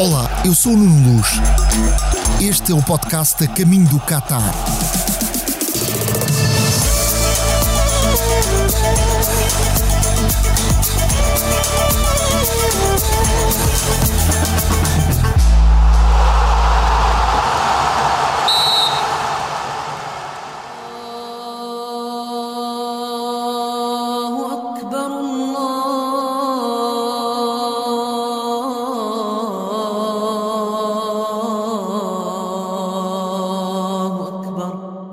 [0.00, 1.28] Olá, eu sou o Nuno Luz.
[2.40, 4.50] Este é o podcast a Caminho do Qatar.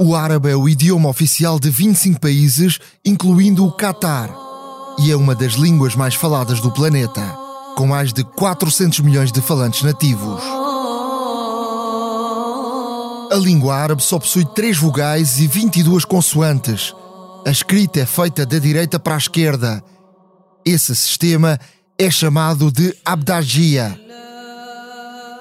[0.07, 4.33] O árabe é o idioma oficial de 25 países, incluindo o Qatar,
[4.99, 7.21] e é uma das línguas mais faladas do planeta,
[7.75, 10.41] com mais de 400 milhões de falantes nativos.
[13.29, 16.93] A língua árabe só possui 3 vogais e 22 consoantes.
[17.45, 19.83] A escrita é feita da direita para a esquerda.
[20.65, 21.59] Esse sistema
[21.99, 23.99] é chamado de Abdagia.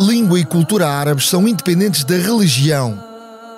[0.00, 3.06] Língua e cultura árabes são independentes da religião,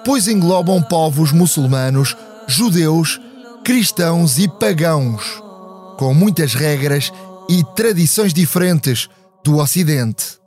[0.09, 3.21] pois englobam povos muçulmanos, judeus,
[3.63, 5.23] cristãos e pagãos,
[5.99, 7.13] com muitas regras
[7.47, 9.07] e tradições diferentes
[9.45, 10.39] do Ocidente.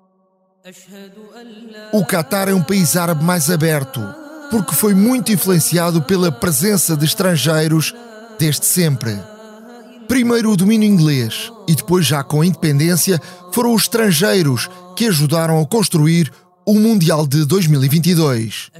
[1.93, 4.01] O Catar é um país árabe mais aberto,
[4.49, 7.93] porque foi muito influenciado pela presença de estrangeiros
[8.39, 9.15] desde sempre.
[10.07, 15.61] Primeiro o domínio inglês e depois, já com a independência, foram os estrangeiros que ajudaram
[15.61, 16.33] a construir
[16.65, 18.71] o Mundial de 2022.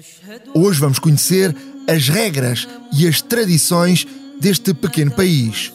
[0.53, 1.55] Hoje vamos conhecer
[1.87, 4.07] as regras e as tradições
[4.39, 5.71] deste pequeno país.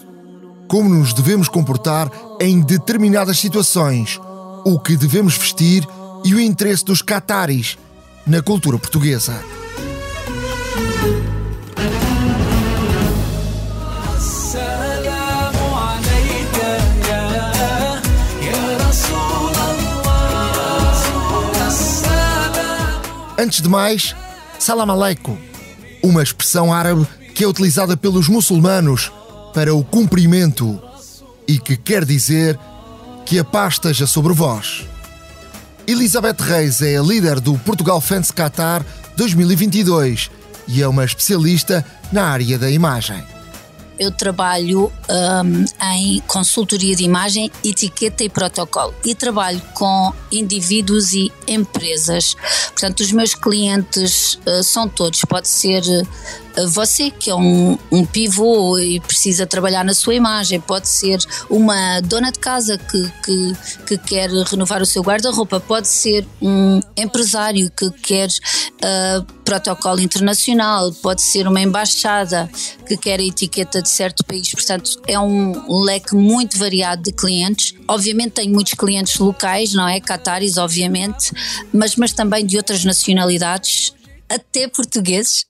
[0.69, 4.19] Como nos devemos comportar em determinadas situações,
[4.65, 5.87] o que devemos vestir
[6.25, 7.79] e o interesse dos cataris
[8.27, 9.56] na cultura portuguesa.
[23.39, 24.17] Antes de mais,
[24.58, 25.36] Salam Aleikum,
[26.02, 29.13] uma expressão árabe que é utilizada pelos muçulmanos
[29.52, 30.80] para o cumprimento
[31.47, 32.58] e que quer dizer
[33.27, 34.86] que a paz esteja sobre vós.
[35.86, 38.85] Elizabeth Reis é a líder do Portugal Fans Qatar
[39.17, 40.30] 2022
[40.67, 43.23] e é uma especialista na área da imagem.
[43.98, 44.92] Eu trabalho
[45.45, 45.64] hum,
[45.95, 52.35] em consultoria de imagem, etiqueta e protocolo e trabalho com indivíduos e empresas.
[52.68, 55.20] Portanto, os meus clientes uh, são todos.
[55.24, 55.83] Pode ser
[56.68, 61.18] você que é um, um pivô e precisa trabalhar na sua imagem, pode ser
[61.50, 63.56] uma dona de casa que, que,
[63.86, 70.92] que quer renovar o seu guarda-roupa, pode ser um empresário que quer uh, protocolo internacional,
[70.94, 72.50] pode ser uma embaixada
[72.86, 74.52] que quer a etiqueta de certo país.
[74.52, 77.74] Portanto, é um leque muito variado de clientes.
[77.86, 80.00] Obviamente, tenho muitos clientes locais, não é?
[80.00, 81.33] Cataris, obviamente,
[81.73, 83.92] mas, mas também de outras nacionalidades,
[84.29, 85.47] até portugueses.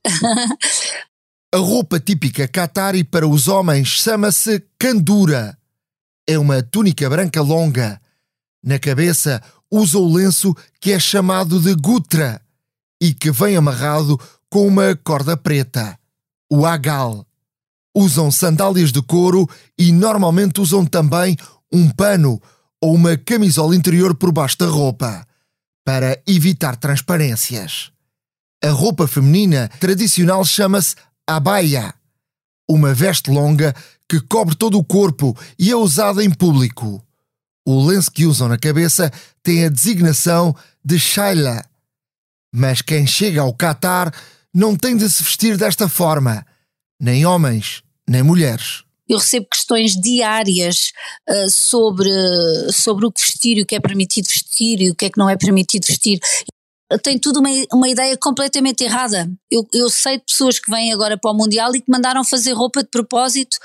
[1.54, 5.56] A roupa típica qatari para os homens chama-se kandura.
[6.28, 8.00] É uma túnica branca longa.
[8.62, 12.40] Na cabeça usa o lenço que é chamado de gutra
[13.00, 14.18] e que vem amarrado
[14.50, 15.98] com uma corda preta,
[16.50, 17.26] o agal.
[17.94, 19.48] Usam sandálias de couro
[19.78, 21.36] e normalmente usam também
[21.72, 22.40] um pano
[22.80, 25.26] ou uma camisola interior por baixo da roupa,
[25.84, 27.90] para evitar transparências.
[28.66, 31.94] A roupa feminina tradicional chama-se abaya,
[32.68, 33.72] uma veste longa
[34.08, 37.00] que cobre todo o corpo e é usada em público.
[37.64, 40.52] O lenço que usam na cabeça tem a designação
[40.84, 41.64] de shaila.
[42.52, 44.12] Mas quem chega ao Catar
[44.52, 46.44] não tem de se vestir desta forma,
[47.00, 48.82] nem homens, nem mulheres.
[49.08, 50.90] Eu recebo questões diárias
[51.30, 52.10] uh, sobre,
[52.72, 55.30] sobre o que vestir o que é permitido vestir e o que é que não
[55.30, 56.18] é permitido vestir.
[57.02, 59.28] Tem tudo uma, uma ideia completamente errada.
[59.50, 62.52] Eu, eu sei de pessoas que vêm agora para o Mundial e que mandaram fazer
[62.52, 63.56] roupa de propósito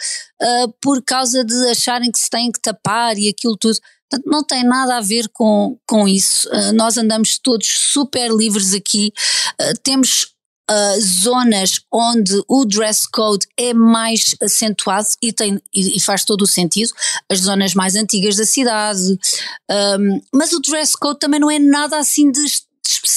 [0.41, 3.77] uh, por causa de acharem que se têm que tapar e aquilo tudo.
[4.09, 6.49] Portanto, não tem nada a ver com, com isso.
[6.49, 9.13] Uh, nós andamos todos super livres aqui.
[9.59, 10.31] Uh, temos
[10.69, 16.43] Uh, zonas onde o dress code é mais acentuado e, tem, e, e faz todo
[16.43, 16.93] o sentido,
[17.29, 19.19] as zonas mais antigas da cidade,
[19.99, 22.45] um, mas o dress code também não é nada assim de,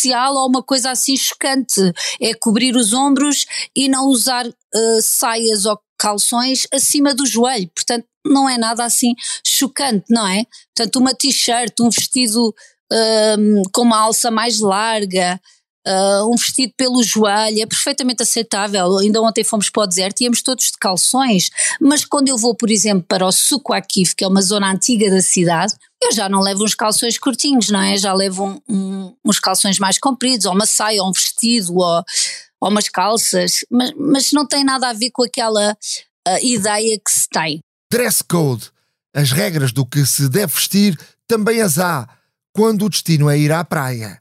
[0.04, 1.80] de especial ou uma coisa assim chocante,
[2.20, 8.06] é cobrir os ombros e não usar uh, saias ou calções acima do joelho, portanto
[8.26, 9.14] não é nada assim
[9.46, 10.44] chocante, não é?
[10.74, 12.54] Portanto uma t-shirt, um vestido
[13.38, 15.40] um, com uma alça mais larga,
[15.86, 18.96] Uh, um vestido pelo joelho, é perfeitamente aceitável.
[18.96, 22.54] Ainda ontem fomos para o deserto e íamos todos de calções, mas quando eu vou,
[22.54, 25.74] por exemplo, para o Suco Akif, que é uma zona antiga da cidade,
[26.04, 27.96] Eu já não levo uns calções curtinhos, não é?
[27.96, 32.04] Já levo um, um, uns calções mais compridos, ou uma saia, ou um vestido, ou,
[32.60, 37.10] ou umas calças, mas, mas não tem nada a ver com aquela uh, ideia que
[37.10, 37.60] se tem.
[37.90, 38.70] Dress code.
[39.16, 42.06] As regras do que se deve vestir também as há
[42.52, 44.20] quando o destino é ir à praia.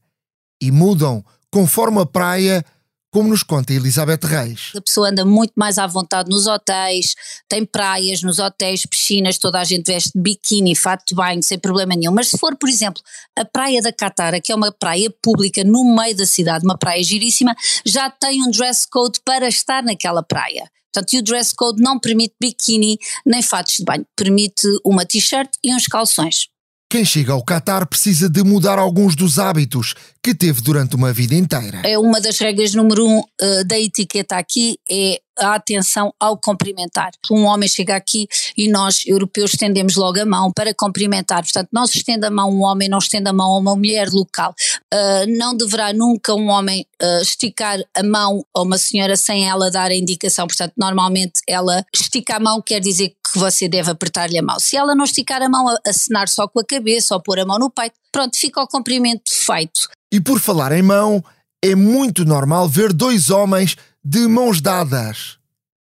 [0.61, 2.65] E mudam conforme a praia
[3.13, 4.71] como nos conta Elizabeth Reis.
[4.75, 7.13] A pessoa anda muito mais à vontade nos hotéis,
[7.47, 11.95] tem praias nos hotéis, piscinas, toda a gente veste biquíni, fato de banho, sem problema
[11.95, 12.11] nenhum.
[12.11, 13.03] Mas se for, por exemplo,
[13.37, 17.03] a Praia da Catara, que é uma praia pública no meio da cidade, uma praia
[17.03, 17.55] giríssima,
[17.85, 20.67] já tem um dress code para estar naquela praia.
[20.91, 25.51] Portanto, e o dress code não permite biquíni nem fatos de banho, permite uma t-shirt
[25.63, 26.47] e uns calções.
[26.93, 31.33] Quem chega ao Catar precisa de mudar alguns dos hábitos que teve durante uma vida
[31.33, 31.81] inteira.
[31.83, 37.11] É uma das regras número um uh, da etiqueta aqui é a atenção ao cumprimentar.
[37.31, 41.41] Um homem chega aqui e nós, europeus, estendemos logo a mão para cumprimentar.
[41.41, 43.75] Portanto, não se estenda a mão a um homem, não estenda a mão a uma
[43.75, 44.53] mulher local.
[44.93, 49.71] Uh, não deverá nunca um homem uh, esticar a mão a uma senhora sem ela
[49.71, 50.45] dar a indicação.
[50.45, 54.59] Portanto, normalmente ela estica a mão, quer dizer que você deve apertar-lhe a mão.
[54.59, 57.57] Se ela não esticar a mão, acenar só com a cabeça ou pôr a mão
[57.57, 59.89] no peito, pronto, fica o cumprimento feito.
[60.11, 61.23] E por falar em mão,
[61.63, 63.75] é muito normal ver dois homens
[64.05, 65.39] de mãos dadas.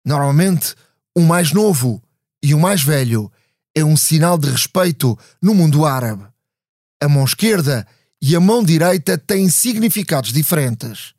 [0.05, 0.75] Normalmente,
[1.17, 1.99] um mais novo
[2.43, 3.31] e um mais velho
[3.75, 6.25] é um sinal de respeito no mundo árabe.
[7.01, 7.87] A mão esquerda
[8.25, 11.13] e a mão direita têm significados diferentes.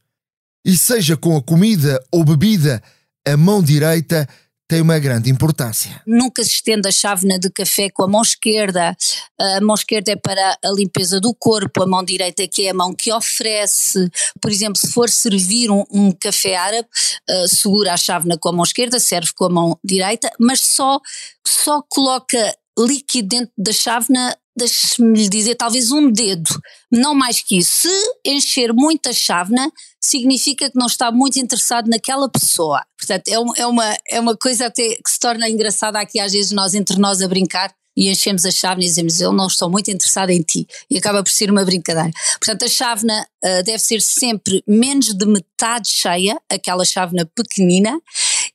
[0.65, 2.83] E seja com a comida ou bebida,
[3.29, 4.27] a mão direita
[4.67, 6.01] tem uma grande importância.
[6.07, 8.97] Nunca se estende a chávena de café com a mão esquerda.
[9.39, 12.75] A mão esquerda é para a limpeza do corpo, a mão direita que é a
[12.75, 14.09] mão que oferece.
[14.41, 16.89] Por exemplo, se for servir um, um café árabe,
[17.29, 20.99] uh, segura a chávena com a mão esquerda, serve com a mão direita, mas só,
[21.47, 26.51] só coloca líquido dentro da chávena deixe-me dizer, talvez um dedo,
[26.91, 27.89] não mais que isso.
[27.89, 29.71] Se encher muita chávena,
[30.01, 32.85] significa que não está muito interessado naquela pessoa.
[32.97, 36.33] Portanto, é, um, é, uma, é uma coisa até que se torna engraçada aqui às
[36.33, 39.71] vezes nós entre nós a brincar e enchemos a chávena e dizemos eu não estou
[39.71, 42.11] muito interessado em ti e acaba por ser uma brincadeira.
[42.41, 47.99] Portanto, a chávena uh, deve ser sempre menos de metade cheia, aquela chávena pequenina,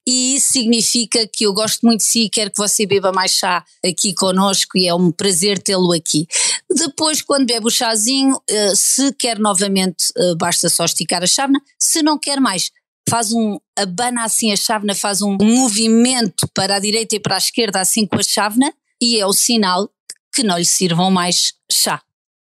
[0.10, 3.30] e isso significa que eu gosto muito de si e quero que você beba mais
[3.30, 6.26] chá aqui connosco e é um prazer tê-lo aqui.
[6.68, 11.62] Depois, quando bebe o chazinho, uh, se quer novamente, uh, basta só esticar a chávena,
[11.78, 12.72] se não quer mais,
[13.08, 17.38] faz um, abana assim a chávena, faz um movimento para a direita e para a
[17.38, 19.92] esquerda assim com a chávena e é o sinal
[20.34, 22.02] que não lhe sirvam mais chá.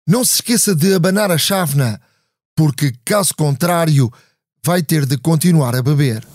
[0.06, 1.98] Não se esqueça de abanar a chávena,
[2.54, 4.12] porque caso contrário
[4.62, 6.26] vai ter de continuar a beber.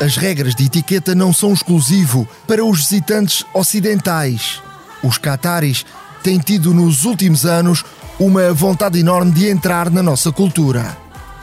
[0.00, 4.62] As regras de etiqueta não são exclusivo para os visitantes ocidentais.
[5.02, 5.84] Os cataris
[6.22, 7.84] têm tido nos últimos anos
[8.18, 10.96] uma vontade enorme de entrar na nossa cultura.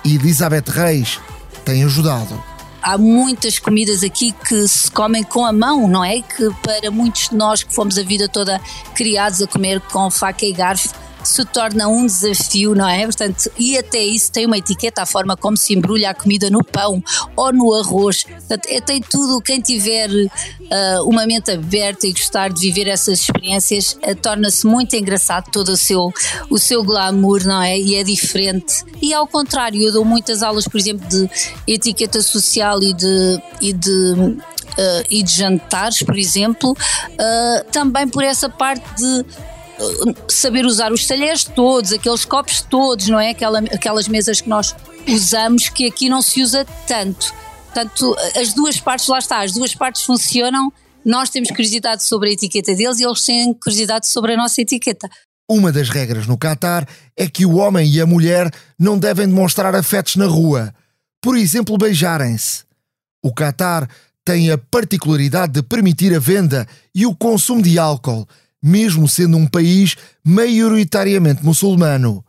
[0.05, 1.19] E Elizabeth Reis
[1.65, 2.41] tem ajudado.
[2.81, 6.21] há muitas comidas aqui que se comem com a mão, não é?
[6.21, 8.61] Que para muitos de nós que fomos a vida toda
[8.93, 10.93] criados a comer com faca e garfo
[11.27, 13.03] se torna um desafio, não é?
[13.03, 16.63] Portanto, e até isso tem uma etiqueta, a forma como se embrulha a comida no
[16.63, 17.03] pão
[17.35, 18.23] ou no arroz.
[18.23, 19.41] Portanto, é, tem tudo.
[19.41, 20.09] Quem tiver
[20.71, 25.69] ah, uma mente aberta e gostar de viver essas experiências, ah, torna-se muito engraçado todo
[25.69, 26.13] o seu,
[26.49, 27.77] o seu glamour, não é?
[27.77, 28.83] E é diferente.
[29.01, 31.29] E ao contrário, eu dou muitas aulas, por exemplo, de
[31.67, 33.41] etiqueta social e de.
[33.61, 34.37] E de
[34.77, 36.75] ah, e de jantares, por exemplo,
[37.17, 39.25] ah, também por essa parte de
[40.27, 43.31] saber usar os talheres todos, aqueles copos todos, não é?
[43.31, 44.75] Aquela, aquelas mesas que nós
[45.07, 47.33] usamos que aqui não se usa tanto.
[47.65, 50.71] Portanto, as duas partes, lá está, as duas partes funcionam.
[51.03, 55.09] Nós temos curiosidade sobre a etiqueta deles e eles têm curiosidade sobre a nossa etiqueta.
[55.47, 59.75] Uma das regras no Catar é que o homem e a mulher não devem demonstrar
[59.75, 60.73] afetos na rua.
[61.21, 62.63] Por exemplo, beijarem-se.
[63.23, 63.87] O Catar
[64.23, 68.27] tem a particularidade de permitir a venda e o consumo de álcool,
[68.65, 72.25] mesmo sendo um país maioritariamente muçulmano.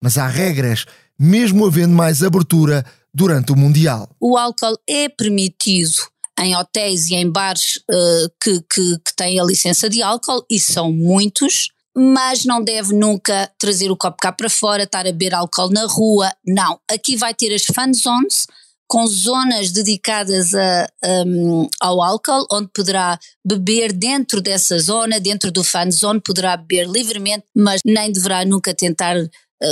[0.00, 0.86] Mas há regras,
[1.18, 4.08] mesmo havendo mais abertura durante o Mundial.
[4.20, 5.96] O álcool é permitido
[6.38, 10.60] em hotéis e em bares eh, que, que, que têm a licença de álcool, e
[10.60, 15.34] são muitos, mas não deve nunca trazer o copo cá para fora, estar a beber
[15.34, 16.30] álcool na rua.
[16.46, 16.78] Não.
[16.88, 18.46] Aqui vai ter as fan zones,
[18.90, 20.88] com zonas dedicadas a,
[21.24, 23.16] um, ao álcool, onde poderá
[23.46, 28.74] beber dentro dessa zona, dentro do fan zone, poderá beber livremente, mas nem deverá nunca
[28.74, 29.28] tentar uh,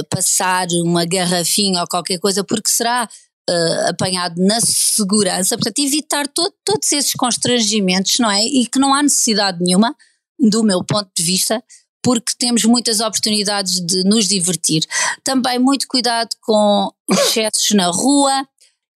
[0.08, 3.08] passar uma garrafinha ou qualquer coisa, porque será
[3.50, 8.44] uh, apanhado na segurança, portanto, evitar todo, todos esses constrangimentos, não é?
[8.44, 9.96] E que não há necessidade nenhuma,
[10.38, 11.60] do meu ponto de vista,
[12.04, 14.84] porque temos muitas oportunidades de nos divertir.
[15.25, 18.46] Também muito cuidado com excessos na rua.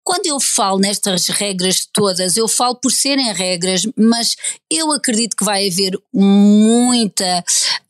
[0.09, 4.35] Quando eu falo nestas regras todas, eu falo por serem regras, mas
[4.67, 7.43] eu acredito que vai haver muita,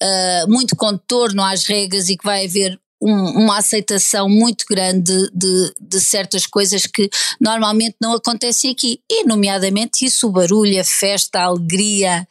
[0.04, 5.74] uh, muito contorno às regras e que vai haver um, uma aceitação muito grande de,
[5.80, 7.10] de, certas coisas que
[7.40, 12.28] normalmente não acontecem aqui, e nomeadamente isso, o barulho, a festa, a alegria,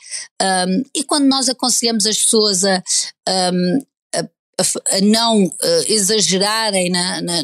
[0.68, 2.82] um, e quando nós aconselhamos as pessoas a,
[3.26, 3.78] um,
[4.58, 7.42] a, não uh, exagerarem na, na,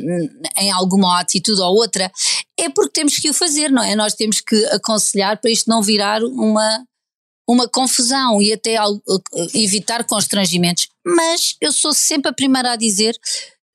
[0.58, 2.10] em alguma atitude ou outra,
[2.58, 3.94] é porque temos que o fazer, não é?
[3.94, 6.84] Nós temos que aconselhar para isto não virar uma,
[7.48, 8.76] uma confusão e até
[9.54, 10.88] evitar constrangimentos.
[11.06, 13.16] Mas eu sou sempre a primeira a dizer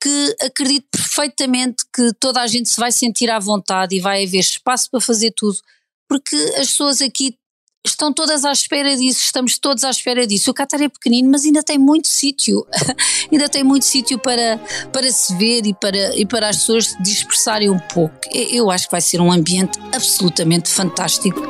[0.01, 4.39] que acredito perfeitamente que toda a gente se vai sentir à vontade e vai haver
[4.39, 5.57] espaço para fazer tudo,
[6.07, 7.35] porque as pessoas aqui
[7.91, 10.51] estão todas à espera disso, estamos todos à espera disso.
[10.51, 12.65] O Qatar é pequenino, mas ainda tem muito sítio,
[13.31, 14.57] ainda tem muito sítio para,
[14.91, 18.15] para se ver e para, e para as pessoas dispersarem um pouco.
[18.33, 21.41] Eu acho que vai ser um ambiente absolutamente fantástico.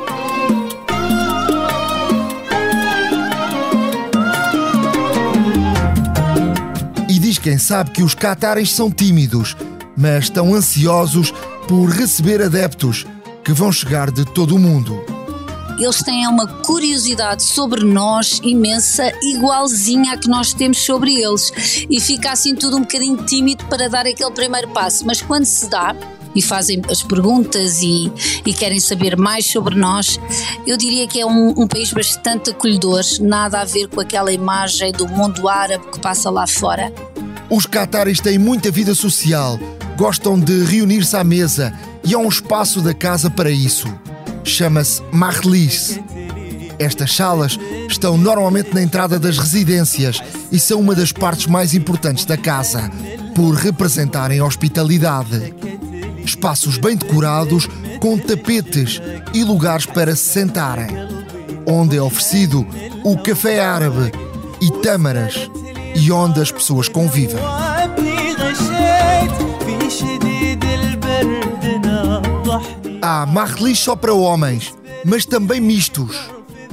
[7.30, 9.56] diz quem sabe que os catares são tímidos,
[9.96, 11.32] mas estão ansiosos
[11.68, 13.06] por receber adeptos
[13.44, 15.19] que vão chegar de todo o mundo.
[15.80, 21.50] Eles têm uma curiosidade sobre nós imensa, igualzinha à que nós temos sobre eles.
[21.88, 25.06] E fica assim tudo um bocadinho tímido para dar aquele primeiro passo.
[25.06, 25.96] Mas quando se dá,
[26.34, 28.12] e fazem as perguntas e,
[28.46, 30.18] e, querem saber mais sobre nós,
[30.66, 34.92] eu diria que é um, um, país bastante acolhedor, nada a ver com aquela imagem
[34.92, 36.92] do mundo árabe que passa lá fora.
[37.48, 39.58] Os cataris têm muita vida social,
[39.96, 41.72] gostam de reunir-se à mesa
[42.04, 43.88] e há um espaço da casa para isso.
[44.44, 45.98] Chama-se Mahlis.
[46.78, 50.20] Estas salas estão normalmente na entrada das residências
[50.50, 52.90] e são uma das partes mais importantes da casa,
[53.34, 55.54] por representarem hospitalidade.
[56.24, 57.68] Espaços bem decorados,
[58.00, 59.00] com tapetes
[59.34, 60.88] e lugares para se sentarem,
[61.66, 62.66] onde é oferecido
[63.04, 64.10] o café árabe
[64.60, 65.50] e tâmaras
[65.94, 67.40] e onde as pessoas convivem.
[73.12, 74.72] Há marrelis só para homens,
[75.04, 76.16] mas também mistos.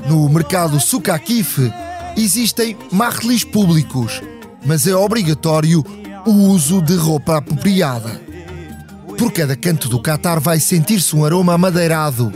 [0.07, 1.73] No mercado Sukakif
[2.15, 4.21] existem marrelis públicos,
[4.63, 5.83] mas é obrigatório
[6.27, 8.21] o uso de roupa apropriada.
[9.17, 12.31] Por cada canto do Catar vai sentir-se um aroma amadeirado,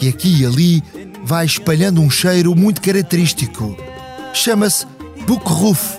[0.00, 0.82] que aqui e ali
[1.22, 3.76] vai espalhando um cheiro muito característico.
[4.32, 4.86] Chama-se
[5.26, 5.98] Bukruf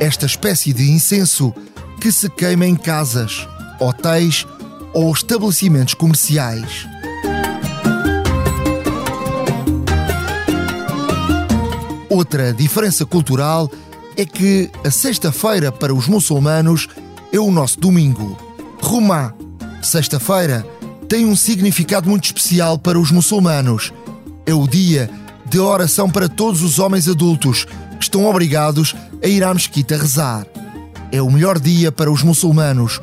[0.00, 1.50] esta espécie de incenso
[1.98, 3.48] que se queima em casas,
[3.80, 4.46] hotéis
[4.98, 6.88] ou estabelecimentos comerciais.
[12.10, 13.70] Outra diferença cultural
[14.16, 16.88] é que a sexta-feira para os muçulmanos
[17.32, 18.36] é o nosso domingo.
[18.82, 19.32] Rumá,
[19.80, 20.66] sexta-feira,
[21.08, 23.92] tem um significado muito especial para os muçulmanos.
[24.44, 25.08] É o dia
[25.46, 27.66] de oração para todos os homens adultos
[27.98, 30.44] que estão obrigados a ir à mesquita rezar.
[31.12, 33.00] É o melhor dia para os muçulmanos,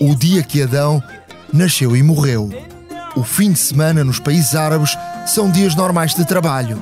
[0.00, 1.00] o dia que Adão
[1.52, 2.50] nasceu e morreu.
[3.16, 6.80] O fim de semana nos países árabes são dias normais de trabalho.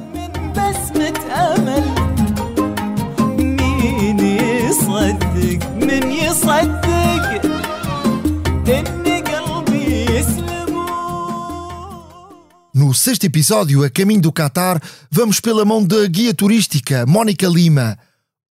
[12.75, 14.80] No sexto episódio, a caminho do Catar,
[15.11, 17.97] vamos pela mão da guia turística Mónica Lima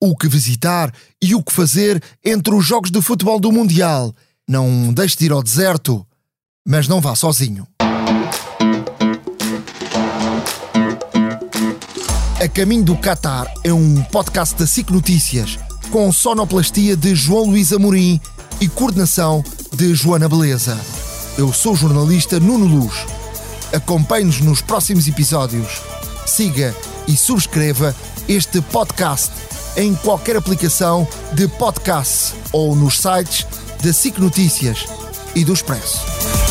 [0.03, 4.13] o que visitar e o que fazer entre os jogos de futebol do Mundial.
[4.47, 6.05] Não deixe de ir ao deserto,
[6.67, 7.65] mas não vá sozinho.
[12.41, 15.57] A Caminho do Qatar é um podcast da SIC Notícias,
[15.91, 18.19] com sonoplastia de João Luís Amorim
[18.59, 19.41] e coordenação
[19.73, 20.77] de Joana Beleza.
[21.37, 23.05] Eu sou o jornalista Nuno Luz.
[23.73, 25.81] Acompanhe-nos nos próximos episódios.
[26.25, 26.75] Siga
[27.07, 27.95] e subscreva
[28.27, 29.31] este podcast
[29.77, 33.47] em qualquer aplicação de podcast ou nos sites
[33.83, 34.85] da SIC Notícias
[35.35, 36.42] e do Expresso.